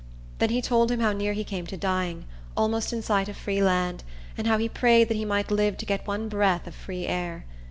Then 0.39 0.49
he 0.49 0.63
told 0.63 0.89
him 0.89 0.99
how 0.99 1.13
near 1.13 1.33
he 1.33 1.43
came 1.43 1.67
to 1.67 1.77
dying, 1.77 2.25
almost 2.57 2.91
in 2.91 3.03
sight 3.03 3.29
of 3.29 3.37
free 3.37 3.61
land, 3.61 4.03
and 4.35 4.47
how 4.47 4.57
he 4.57 4.67
prayed 4.67 5.09
that 5.09 5.13
he 5.17 5.25
might 5.25 5.51
live 5.51 5.77
to 5.77 5.85
get 5.85 6.07
one 6.07 6.27
breath 6.27 6.65
of 6.65 6.73
free 6.73 7.05
air. 7.05 7.45